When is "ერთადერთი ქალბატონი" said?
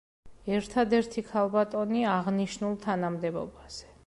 0.53-2.03